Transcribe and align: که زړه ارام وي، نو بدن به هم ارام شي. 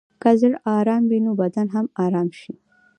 که 0.21 0.29
زړه 0.41 0.57
ارام 0.77 1.03
وي، 1.09 1.19
نو 1.25 1.31
بدن 1.41 1.67
به 1.69 1.73
هم 1.75 1.85
ارام 2.05 2.29
شي. 2.39 2.53